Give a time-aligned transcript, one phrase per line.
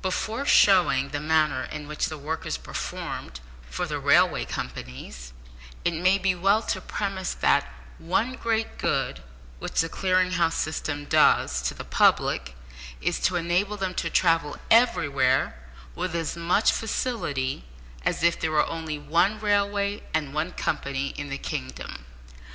[0.00, 5.34] Before showing the manner in which the work is performed for the railway companies,
[5.84, 9.22] it may be well to premise that one great good
[9.58, 12.56] which the Clearing House system does to the public,
[13.02, 15.58] is to enable them to travel everywhere
[15.94, 17.66] with as much facility
[18.02, 22.06] as if there were only one railway and one company in the kingdom.